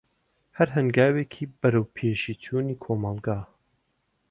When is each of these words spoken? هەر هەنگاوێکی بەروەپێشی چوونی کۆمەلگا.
هەر 0.57 0.69
هەنگاوێکی 0.75 1.51
بەروەپێشی 1.59 2.39
چوونی 2.43 2.79
کۆمەلگا. 2.83 3.39